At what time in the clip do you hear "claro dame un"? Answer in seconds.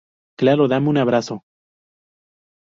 0.35-0.97